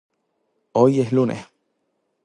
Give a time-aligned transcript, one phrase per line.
[0.71, 1.45] Hoy es lunes.